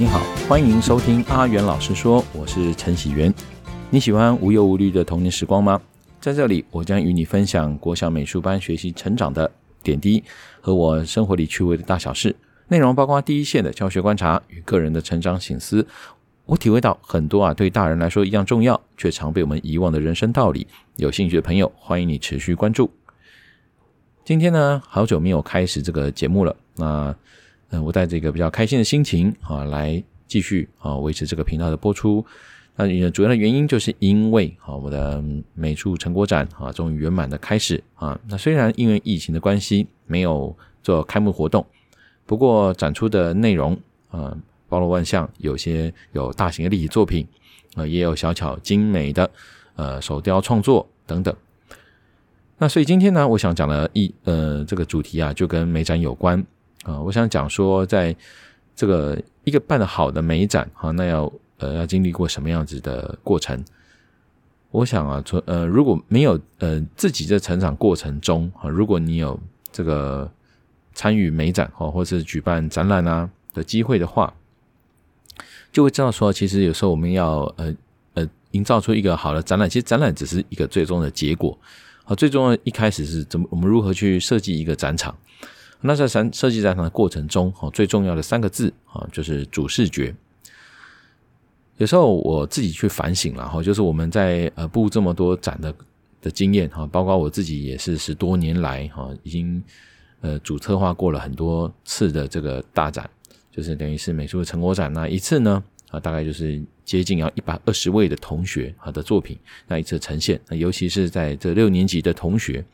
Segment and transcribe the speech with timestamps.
[0.00, 3.34] 你好，欢迎收听阿元老师说，我是陈喜元。
[3.90, 5.82] 你喜欢无忧无虑的童年时光吗？
[6.20, 9.50] 在这里，我将与你分享国小美术班学习成长的
[9.82, 10.22] 点滴
[10.60, 12.36] 和我生活里趣味的大小事，
[12.68, 15.84] 内容包括第一线的教学观察与个人的成长醒思。
[16.46, 20.68] 我体会到很多啊，对大人来说一样重要，却常被我们遗忘的人生道理。
[20.94, 22.88] 有兴趣的朋友，欢迎你持续关注。
[24.24, 26.54] 今天呢，好久没有开始这个节目了。
[26.76, 27.12] 那，
[27.70, 32.24] 嗯，我带着一个比较开心的心情啊，来继续啊维持这个频道的播出。
[32.76, 35.22] 那主要的原因就是因为啊，我的
[35.54, 38.18] 美术成果展啊，终于圆满的开始啊。
[38.28, 41.66] 那虽然因为疫情的关系没有做开幕活动，
[42.24, 43.76] 不过展出的内容
[44.10, 44.36] 啊，
[44.68, 47.26] 包罗万象，有些有大型的立体作品
[47.74, 49.28] 啊，也有小巧精美的
[49.74, 51.34] 呃手雕创作等等。
[52.58, 56.44] 那所以今天呢，我想讲的一呃这个主题啊，就跟美展有关
[56.84, 57.00] 啊。
[57.00, 58.14] 我想讲说，在
[58.74, 61.32] 这个一个办得好的美展啊，那要。
[61.60, 63.64] 呃，要经历过什么样子的过程？
[64.70, 69.36] 我想啊，从呃，如果没有呃自己在成长过程中啊，如果你有
[69.72, 70.30] 这个
[70.94, 74.32] 参与美展哦，或是举办展览啊的机会的话，
[75.72, 77.74] 就会知道说，其实有时候我们要呃
[78.14, 81.58] 呃营造出一个好的展览，其实展览只是一个最终的结果
[82.04, 85.12] 啊，最重要一开始是怎么我们如何去设计一个展场？
[85.80, 90.14] 那在展设计展场的过程中，哈，最重要的三个字啊，就是主视觉。
[91.76, 95.72] 有时候我自己去反省了哈，就是我们在呃布这么多展的
[96.20, 99.62] 的经验哈，包括我自己也是十多年来哈，已经
[100.20, 103.08] 呃主策划过了很多次的这个大展，
[103.52, 104.92] 就是等于是美术成果展。
[104.92, 109.38] 那一次呢啊，大概就是接近要一百二十位的同学啊的作品
[109.68, 110.40] 那一次呈现。
[110.48, 112.64] 那尤其是在这六年级的同学，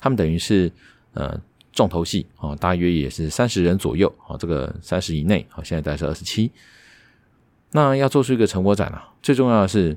[0.00, 0.72] 他们等于是
[1.12, 1.38] 呃
[1.72, 6.50] 重头戏啊，大约也是三十人左右啊，这个三十以内啊，现在大概是二十七。
[7.72, 9.96] 那要做出一个成果展啊，最重要的是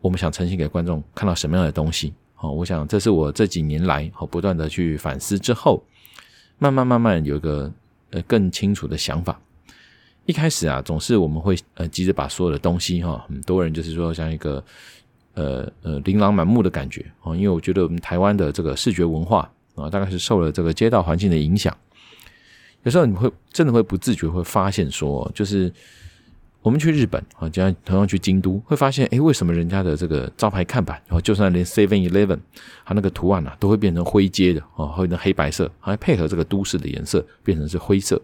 [0.00, 2.12] 我们想呈现给观众看到什么样的东西。
[2.34, 5.80] 啊，我想这是我这几年来好不断的去反思之后，
[6.58, 7.72] 慢慢慢慢有一个
[8.10, 9.40] 呃更清楚的想法。
[10.26, 14.64] 一开始啊，总是我们会呃急着把所有的东西哈，很多人就是说像一个
[15.34, 21.76] 呃呃琳琅满目的感觉啊，因为我觉得我们台湾的这个视觉文化啊，大概是受了这个街道环境的影响，
[22.82, 25.72] 有时候你会真的会不自觉会发现说，就是。
[26.64, 32.38] 我们去日本啊，就像同样去京都，会发现，诶，为什么人家的这个招牌看板，然后就算连 Seven Eleven，
[32.84, 38.22] 它那个图案啊，都会变成灰阶的啊，或者黑白色，还配合这个都市的颜色，变成是灰色。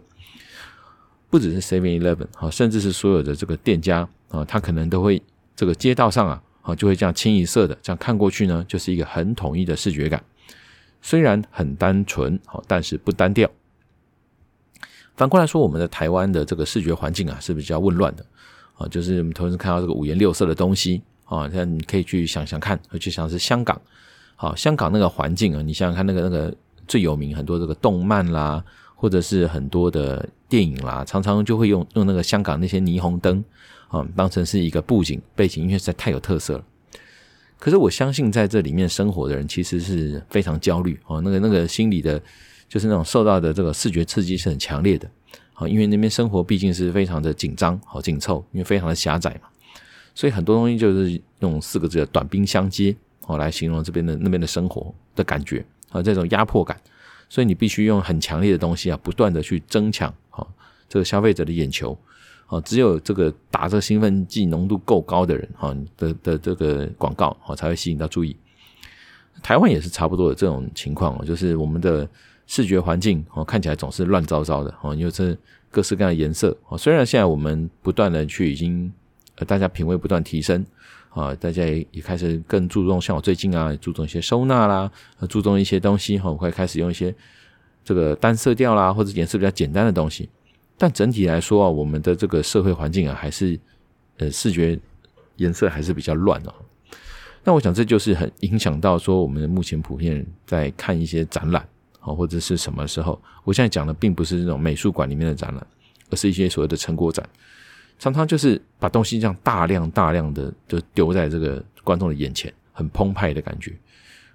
[1.29, 5.21] 不只是 Seven Eleven 啊，甚至是所有的这个店家啊，它可能都会
[5.53, 10.23] 这个街道上啊，啊，就会这样清一色的这样看过去呢，就是一个很统一的视觉感。
[11.01, 13.49] 虽然很单纯，好，但是不单调。
[15.15, 18.25] 反过来说，我们的台湾的这个视觉环境啊，是比较混乱的
[18.77, 23.81] 啊，就是我们同时看到这个五颜六色的东西啊，像你可以去想想看，而且想是香港，
[24.37, 26.55] 好，香港那个环境啊，你想想看，那个那个
[26.87, 28.63] 最有名很多这个动漫啦，
[28.95, 33.43] 或者是很多的电影啦，常常就会用用那个香港那些霓虹灯
[33.89, 36.63] 啊，当成是一个布景背景，因为实在太有特色了。
[37.59, 42.19] 可是我相信在这里面生活的人其实是非常焦虑啊，那个那个心理的。
[42.69, 45.09] 就是那种受到的这个视觉刺激是很强烈的，
[45.53, 49.49] 好，因为那边生活毕竟是非常的紧张、好紧凑，因为非常的狭窄嘛，
[50.13, 56.79] 所以很多东西就是用四个字的短兵相接，哦来形容这边的那边的生活的感觉，啊，这种压迫感，
[57.27, 60.47] 所以你必须用很强烈的东西啊，不断的去争抢，好，
[60.87, 61.97] 这个消费者的眼球，
[62.49, 68.35] 啊，只有这个打这个兴奋剂浓度够高的人，哈的的这个广告，好才会吸引到注意。
[69.41, 72.05] 台湾也是差不多的这种情况，就是我们的。
[72.51, 75.37] 视觉环境哦，看起来总是乱糟糟的哦，因为这
[75.69, 76.75] 各式各样的颜色哦。
[76.75, 78.91] 虽然现在我们不断的去已经
[79.35, 80.65] 呃，大家品味不断提升
[81.11, 84.91] 啊，大家也也开始更注重，像我最近啊，注重一些收纳啦，
[85.29, 87.13] 注重一些东西哈，我会开始用一些
[87.83, 90.27] 这个单色调啦，或者颜色比较简单的东西。
[90.79, 93.59] 但整体来说啊，我们的这个社会环境啊，还是
[94.17, 94.79] 呃视觉
[95.35, 96.53] 颜色还是比较乱哦。
[97.43, 101.67] 那我想这就是很影响到说，我们目前普遍在看一些展览。
[102.01, 103.21] 好，或者是什么时候？
[103.43, 105.67] 我现在讲的并不是这种美术馆里面的展览，
[106.09, 107.27] 而是一些所谓的成果展，
[107.99, 113.77] 常常就是把东西这样大量大量的就丢在这个观众的眼前，很澎湃的感觉。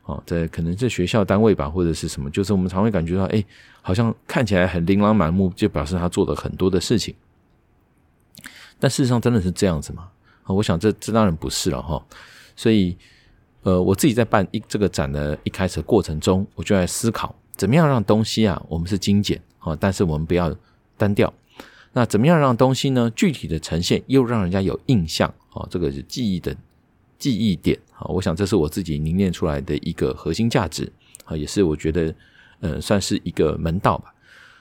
[0.05, 3.43] 哦，在可能是学校单位吧，或者是什么，就是我们常会感觉到，哎，
[3.81, 7.15] 好像看起来很琳琅满目，就表示他做了很多的事情。
[8.79, 10.11] 但事实上真的是这样子吗？
[10.47, 12.05] 我想这这当然不是了哈。
[12.55, 12.95] 所以，
[13.63, 17.35] 呃，我自己在办一这个展的一开始过程中，我就在思考。
[17.57, 20.55] 怎么样让东西啊，我们是精简啊，但是我们不要
[20.99, 21.33] 单调。
[21.93, 25.67] 那怎么样让东西呢具体的呈现，又让人家有印象啊？
[25.71, 26.55] 这个是记忆的
[27.19, 28.11] 记忆点好。
[28.13, 30.93] 我想这是我自己凝练出来的一个核心价值
[31.25, 32.15] 啊，也是我觉得
[32.61, 34.13] 嗯算是一个门道吧。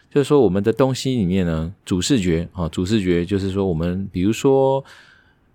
[0.09, 4.83] 就是说我们的东西里面呢，主视觉啊，主视觉就是说我们比如说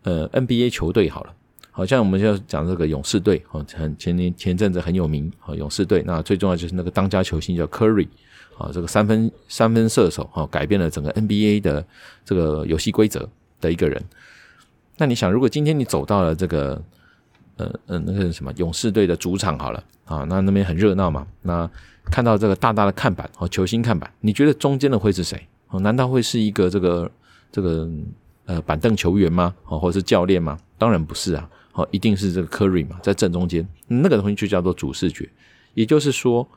[0.03, 1.33] 呃 NBA 球队好了，
[1.71, 6.03] 好像我们就讲这个勇士队啊，很前年前阵子很有名啊，勇士队。
[6.07, 8.09] 那最重要就是那个当家球星叫 Curry。
[8.57, 11.87] 啊，这个三分三分射手啊，改变了整个 NBA 的
[12.25, 13.29] 这个游戏规则
[13.61, 14.05] 的一个人。
[14.97, 16.83] 那你想，如果今天你走到了这个，
[17.59, 21.27] 呃呃，那个什么勇士队的主场好了啊，那那边很热闹嘛。
[21.43, 21.71] 那
[22.07, 25.47] 看到这个大大的看板和球星看板，你觉得中间的会是谁？
[25.69, 27.11] 哦，难道会是一个这个
[27.53, 27.87] 这个
[28.47, 29.55] 呃板凳球员吗？
[29.67, 30.59] 哦，或者是教练吗？
[30.79, 35.29] 当然不是啊，哦，一定是这个 Curry 嘛，在正中间，那个东西就叫做主视觉，
[35.75, 36.49] 也就是说。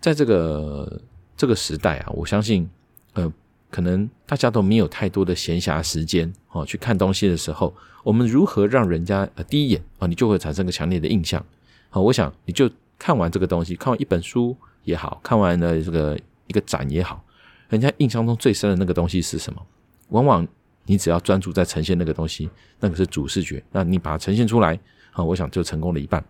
[0.00, 1.00] 在这个
[1.36, 2.68] 这个时代啊，我相信，
[3.12, 3.32] 呃，
[3.72, 7.74] 可能大家都没有太多的闲暇时间哦，去看东西的时候，
[8.04, 11.42] 我们如何让人家呃第一眼啊，你就会产生个强烈的印象？
[11.88, 14.54] 好，我想你就看完这个东西，看完一本书
[14.84, 17.24] 也好，看完了这个一个展也好，
[17.70, 19.62] 人家印象中最深的那个东西是什么？
[20.10, 20.46] 往往
[20.84, 24.78] 你只要专注在呈现那个东西，那个是主视觉，那你把它呈现出来
[25.12, 26.22] 啊，我想就成功了一半。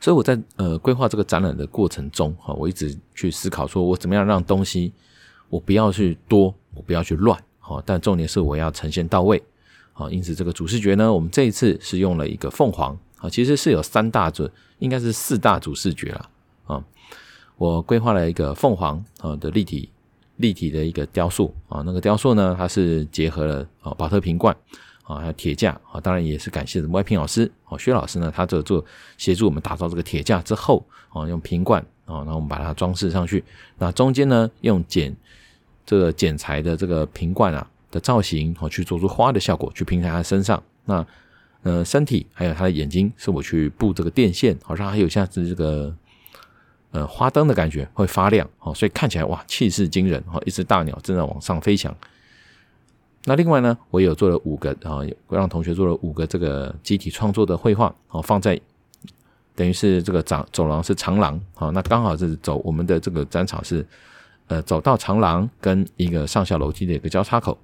[0.00, 4.92] 所以我在呃规划这个展览的过程中，哈，我一直去思考，说我怎么样让东西，
[5.52, 9.42] 我不要去多，我不要去乱，好，但重点是我要呈现到位，
[9.92, 16.30] 好，因此这个主视觉呢，我们这一次是用了一个凤凰，啊，其实是有三大主，应该是四大主视觉了，
[16.64, 16.82] 啊，
[17.58, 19.90] 我规划了一个凤凰啊的立体
[20.36, 24.56] 立体的一个雕塑，啊，那个雕塑呢，它是结合了啊宝特瓶罐。
[25.04, 28.82] 啊，还有铁架啊，当然也是感谢的歪平老师哦，薛老师呢，他就做
[29.18, 33.42] 协助我们打造这个铁架之后啊，用瓶罐啊，然后我们把它装饰上去。
[33.78, 35.14] 那中间呢，用剪
[35.84, 40.62] 这个剪裁的这个瓶罐啊的造型哦，去做出花的效果，去拼在他身上。
[40.84, 41.06] 那
[41.62, 45.94] 呃，身体还有他的眼睛，是我去布这个电线，好像还有像是这个
[46.90, 51.94] 呃花灯的感觉会发亮哦，所以看起来哇，气势惊人哦，一只大鸟正在往上飞翔。
[53.26, 58.60] 那另外呢，我有做了五个啊，让同学做了五个这个集体创作的绘画，哦，放在
[59.54, 63.86] 等于是这个长走廊是长廊，好，那刚好是走我们的这个展场是
[64.52, 67.56] 呃走到长廊跟一个上下楼梯的一个交叉口，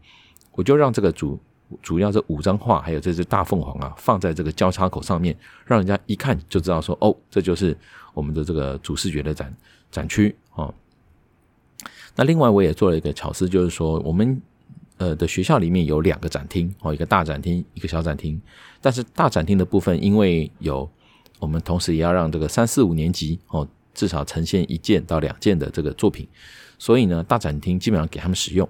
[0.52, 1.38] 我就让这个主
[1.82, 5.36] 主要这五张画还有这只大凤凰啊放在这个交叉口上面，
[5.66, 7.76] 让人家一看就知道说哦，这就是
[8.14, 9.54] 我们的这个主视觉的展
[9.90, 10.72] 展区哦。
[12.16, 14.40] 那另外我也做了一个巧思，就是说我们。
[15.00, 18.42] 呃的学校里面有两个展厅哦，一个大展厅，一个小展厅。
[18.80, 20.90] 但是大展厅的部分，因为有
[21.38, 23.64] 我们同时也要让这个三四五年级哦，
[23.98, 26.24] 至少呈现一件到两件的这个作品，
[26.78, 28.68] 所以呢，大展厅基本上给他们使用。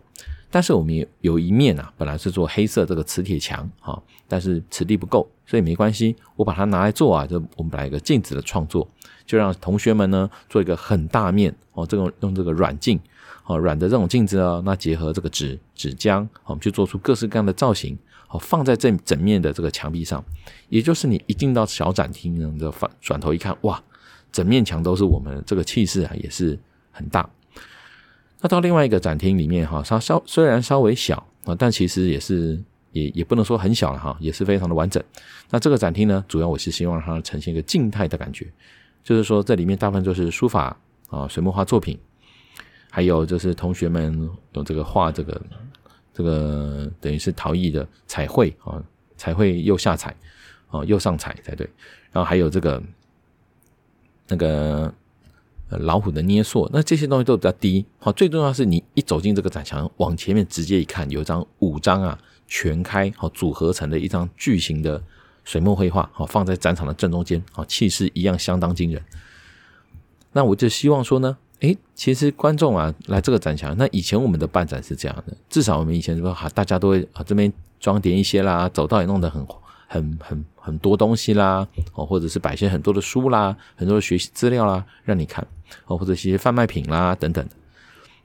[0.50, 8.88] 但是我们有一面啊，本来是做黑色这个磁铁墙啊，但是磁力不够，所以没关系，我把它拿来做啊，就我们来一个镜子的创作，
[9.26, 12.98] 就让同学们呢做一个很大面哦，这种用这个软镜。
[13.44, 20.22] 哦，软的这种镜子啊，那结合这个纸纸浆，我们去做出各式各样的造型，好放在这整面的这个墙壁上。
[20.69, 23.82] 也就是你一进到小展厅呢，就反转头一看，哇，
[24.38, 26.56] 整面墙都是我们这个气势啊，也是
[26.93, 27.29] 很大。
[28.40, 32.57] 那到另外一个展厅里面哈，稍稍虽然稍微小啊，但其实也是
[32.92, 35.02] 也也不能说很小了哈，也是非常的完整。
[35.50, 38.47] 那这个展厅呢，主要我是希望它呈现一个静态的感觉，
[39.02, 40.78] 就是说这里面大部分就是书法
[41.09, 41.99] 啊、水墨画作品。
[42.90, 45.42] 还有就是同学们有这个画这个
[46.14, 48.80] 这个等于是陶艺的彩绘啊，
[49.16, 50.14] 彩绘右下彩
[50.68, 51.68] 啊，右上彩才对。
[52.12, 52.80] 然后还有这个
[54.28, 54.92] 那个
[55.68, 57.85] 老虎的捏塑，那这些东西都比较低。
[57.99, 65.02] 好，最重要是你一走进这个展墙，往前面直接一看，有一张五张啊全开好组合成的一张巨型的
[65.44, 69.02] 水墨绘画，好放在展场的正中间，好气势一样相当惊人。
[70.32, 71.37] 那我就希望说呢。
[71.61, 79.44] 诶，其实观众啊来这个展墙，那以前我们的办展是这样的，至少我们以前说哈，大家都会啊这边装点一些啦，走道也弄得很
[79.88, 85.46] 很很很多东西啦，哦，或者是摆些很多的书啦，很多的学习资料啦，让你看
[85.87, 87.42] 哦，或者一些贩卖品啦等等。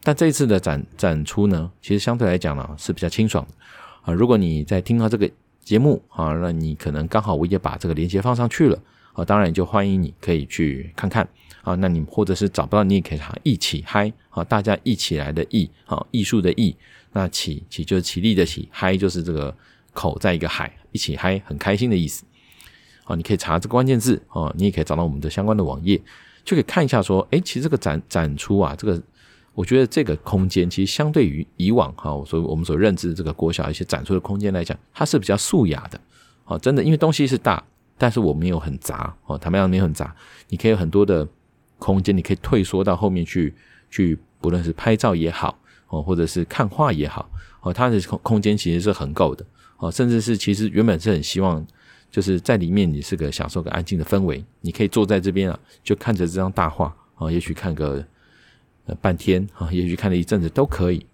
[0.03, 3.53] 但这一次的展展出呢，其实相对来讲呢是比较清爽的
[4.01, 4.13] 啊。
[4.13, 5.31] 如果你在听到这个
[5.63, 8.77] 节目啊，那你可能刚好我也把这个链接放上去了
[9.13, 11.25] 啊，当然就欢迎你可以去看看。
[11.63, 14.43] 啊，那你或者是找不到，你也可以一起嗨啊！
[14.43, 16.75] 大家一起来的艺啊，艺术的艺，
[17.13, 19.55] 那起起就是起立的起，嗨就是这个
[19.93, 22.25] 口在一个海，一起嗨，很开心的意思。
[23.03, 26.01] 啊，你可以查这个关键字啊，你也可以找到我们的相关的网页，
[26.43, 29.01] 就可以看一下说，诶，其实这个展展出啊，这个
[29.53, 36.00] 我觉得这个空间其实相对于以往哈，所我们所认知的这个国小一些展出的空间来讲，它是比较素雅的。
[36.43, 37.63] 好，真的，因为东西是大，
[37.98, 40.15] 但是我没有很杂哦，坦白讲没有很杂，
[40.50, 41.27] 你可以有很多的
[41.79, 43.53] 空间，你可以退缩到后面去，
[43.89, 45.57] 去不论是拍照也好
[45.88, 47.29] 哦，或者是看画也好
[47.62, 49.45] 哦，它的空空间其实是很够的
[49.77, 51.65] 哦，甚至是其实原本是很希望
[52.13, 58.05] 就是在里面你是个享受个安静的氛围，你可以坐在这边啊，就看着这张大画啊，也许看个。
[58.86, 61.05] 呃，半天啊，也许看了一阵子都可以。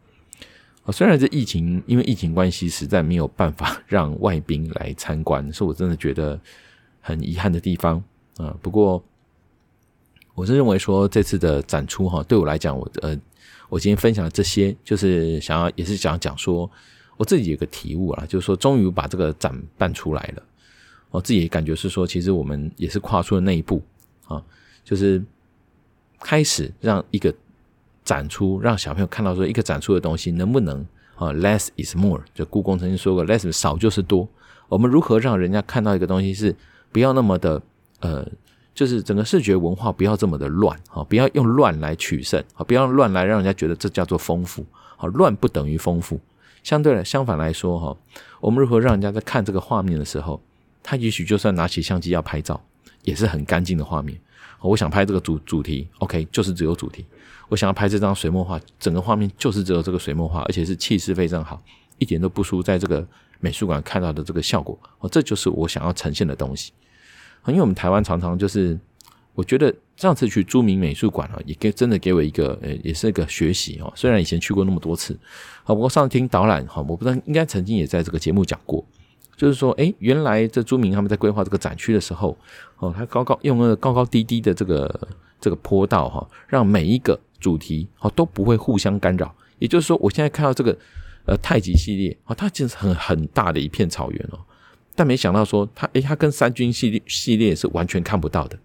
[0.85, 6.41] 啊，虽然这疫情，因为疫情关系，实在没有办法 让外宾来参观，是我真的觉得
[6.99, 8.03] 很遗憾的地方
[8.37, 8.57] 啊。
[8.59, 9.03] 不过，
[10.33, 13.15] 我是认为说这次的展出哈，对我来讲，我呃，
[13.69, 16.67] 我今天分享的这些，就是想要也是想讲说，
[17.17, 20.43] 我自己有个体悟啊，就是说，终于把这个展办出来了。
[21.11, 23.81] 我自己感觉是说，其实我们也是跨出了那一步
[24.27, 24.43] 啊，
[24.83, 25.23] 就是
[26.19, 27.33] 开始让一个。
[28.05, 30.79] 展出让小朋友看到说一个展出的东西能不能
[31.13, 34.27] 啊，less is more，就故宫曾经说过，less 少就是多。
[34.67, 36.55] 我们如何让人家看到一个东西是
[36.91, 37.61] 不要那么的
[37.99, 38.27] 呃，
[38.73, 44.65] 就是整个视觉文化不要这么的乱啊，不要用乱来取胜啊，不要乱来让人家觉得这叫做丰富
[44.97, 46.19] 啊，乱不等于丰富。
[46.63, 47.97] 相对来相反来说哈，
[48.39, 50.41] 我们如何让人家在看这个画面的时候，
[50.89, 52.59] 他也许就算拿起相机要拍照，
[53.03, 54.19] 也是很干净的画面。
[54.59, 57.05] 我想拍这个主主题，OK，就是只有主题。
[57.47, 61.61] 我想要拍这张水墨画，整个画面就是只有这个水墨画，而且是气势非常好，
[61.99, 63.07] 一点都不输在这个
[63.39, 64.75] 美术馆看到的这个效果。
[64.97, 66.71] 哦，这就是我想要呈现的东西。
[67.45, 68.75] 因为我们台湾常常就是，
[69.35, 73.93] 我觉得上次去朱铭美术馆啊，也给真的给我一个呃，也是一个学习哦。
[73.95, 75.15] 虽然以前去过那么多次，
[75.63, 78.83] 好，不过上次听导览哈，我不知道应该曾经也在这个节目讲过，
[79.39, 82.37] 就是说，诶，原来这朱明他们在规划这个展区的时候，
[82.79, 85.07] 哦，他高高用那个高高低低的这个
[85.39, 87.17] 这个坡道哈，让每一个。
[87.39, 90.77] 主题哦都不会互相干扰，也就是说，我现在看到这个
[91.25, 94.39] 呃太极系列哦，它其实很很大的一片草原哦，
[94.93, 98.59] 但没想到说它诶，它跟三军系列系列是完全看不到的，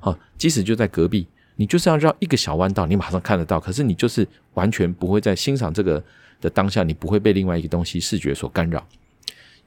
[0.00, 6.04] 哦，即使就在隔壁，你就是要绕一个小弯道，你马上看得到，可是你就是完全不会在欣赏这个
[6.38, 8.86] 的当下，你不会被另外一个东西视觉所干扰，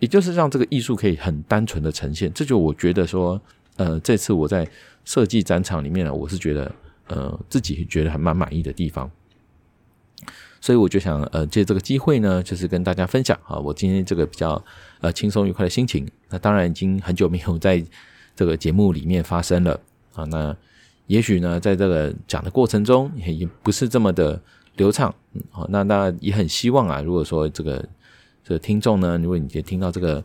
[0.02, 3.42] 也就是让这个艺术可以很单纯的呈现，这就我觉得说，
[3.78, 4.68] 呃，这次我在
[5.06, 6.70] 设计展场里面呢，我是觉得。
[7.08, 9.12] 呃，自己觉得还蛮满意的地方，
[10.62, 14.64] 所以我就想，呃，借这个机会呢，就是跟大家分享啊，我今天这个比较
[15.02, 16.08] 呃轻松愉快的心情。
[16.30, 17.84] 那当然已经很久没有在
[18.34, 19.78] 这个节目里面发生了
[20.14, 20.24] 啊。
[20.26, 20.56] 那
[21.08, 24.42] 也许呢，在这个讲的过程中也不是这么的
[24.78, 27.86] 流畅，嗯，好，那那也很希望啊，如果说这个
[28.44, 30.24] 这听众呢，如果你听到这个。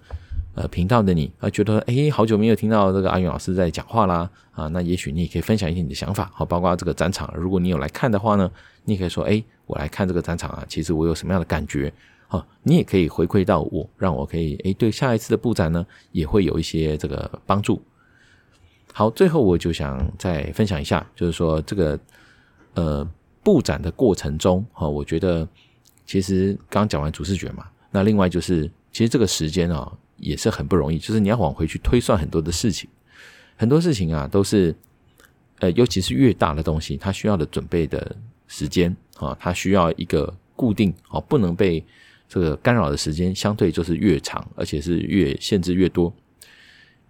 [0.58, 8.50] 呃，频道的你啊，觉得诶，好久没有听到这个阿云老师在讲话啦啊，那也许你也可以分享一些你的想法，好，包括这个展场，如果你有来看的话呢，
[8.86, 11.92] 你也可以说，诶，我来看这个展场啊，其实我有什么样的感觉，
[12.26, 17.82] 好，你也可以回馈到我，让我可以诶，对下一次的布展呢，也会有一些这个帮助。
[18.94, 22.00] 好，最后我就想再分享一下，就是说这个
[22.72, 23.06] 呃
[23.42, 25.46] 布展的过程中，哈，我觉得
[26.06, 29.92] 其实刚讲完主视觉嘛，那另外就是其实这个时间啊。
[30.18, 32.88] 也是很不容易，就是你要往回去推算很多的事情，
[33.54, 34.74] 很多事情啊都是，
[35.58, 38.16] 呃，尤其是越大的东西，它需要的准备的
[38.48, 41.84] 时间啊，它需要一个固定啊，不能被
[42.26, 46.10] 这个干扰的时间，相对就是越长，而且是越限制越多。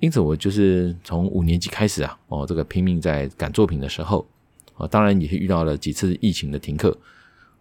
[0.01, 4.27] 因此，我就是从五年级开始啊，哦，这个拼命在赶作品的时候
[4.75, 6.89] 啊，当然也是遇到了几次疫情的停课，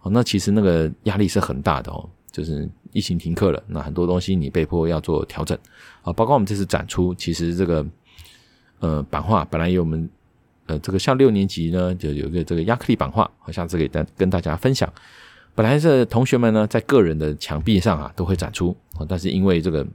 [0.01, 2.09] 哦，那其实那个压力是很大的哦。
[2.35, 5.57] 就是疫情停课了，那很多东西你被迫要做调整
[6.01, 7.85] 啊，包括我们这次展出，其实这个
[8.79, 10.09] 呃版画本来有我们
[10.65, 14.91] 呃这个像六年级呢，就有一个这个亚克力版画，好像是给大跟大家分享。
[15.55, 19.87] 本来是同学们呢在个人的墙壁上啊都会展出啊，但是因为这个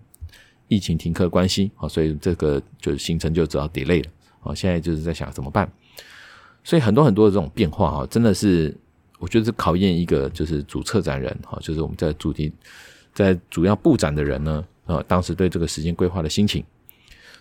[0.69, 4.11] 疫情停课关系啊，所以这个就行程就只好 delay 了
[4.45, 4.55] 啊。
[4.55, 5.71] 现在就是在想怎么办，
[6.65, 8.75] 所以很多很多的这种变化啊，真的是。
[9.21, 12.51] 我觉得是考验一个就是主策展人哈，就是我们在主题
[13.13, 16.65] 在主要布展的人呢，啊，当时对这个时间规划的心情，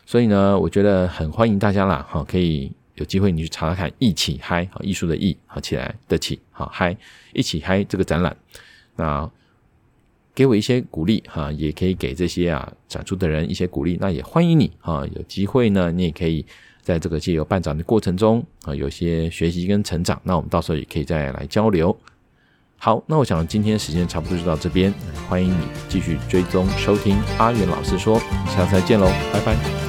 [0.05, 6.95] 所以呢，我觉得很欢迎大家啦，哈，可以有机会你去查查看，一起嗨，哈，艺术的艺，好起来的起，好嗨，
[7.33, 8.35] 一起嗨这个展览，
[8.97, 9.31] 那
[10.35, 16.45] 给我一些鼓励哈，也可以给这些啊展出的人一些鼓励，那也欢迎你哈，有机会呢，你也可以。
[16.81, 21.95] 在这个借由办展的过程中啊，有些学习跟成长，那我们到时候也可以再来交流。
[22.77, 24.93] 好，那我想今天时间差不多就到这边，
[25.27, 28.17] 欢迎你继续追踪收听阿元老师说，
[28.47, 29.88] 下次再见喽，拜拜。